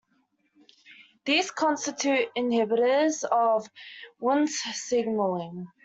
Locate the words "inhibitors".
2.35-3.23